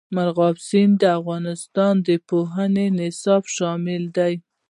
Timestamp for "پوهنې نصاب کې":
2.29-3.53